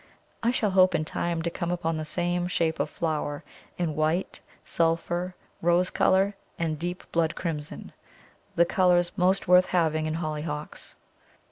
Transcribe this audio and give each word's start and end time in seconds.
I 0.41 0.49
shall 0.49 0.71
hope 0.71 0.95
in 0.95 1.05
time 1.05 1.43
to 1.43 1.51
come 1.51 1.69
upon 1.69 1.95
the 1.97 2.05
same 2.05 2.47
shape 2.47 2.79
of 2.79 2.89
flower 2.89 3.43
in 3.77 3.95
white, 3.95 4.39
sulphur, 4.63 5.35
rose 5.61 5.91
colour, 5.91 6.33
and 6.57 6.79
deep 6.79 7.03
blood 7.11 7.35
crimson, 7.35 7.91
the 8.55 8.65
colours 8.65 9.11
most 9.15 9.47
worth 9.47 9.67
having 9.67 10.07
in 10.07 10.15
Hollyhocks. 10.15 10.95